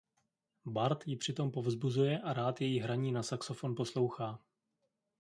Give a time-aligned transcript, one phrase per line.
[0.65, 4.39] Bart jí při tom povzbuzuje a rád její hraní na saxofon poslouchá.